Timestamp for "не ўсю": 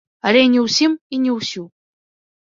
1.25-1.63